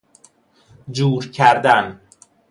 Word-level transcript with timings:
جور 0.91 1.19
کردن 1.31 1.99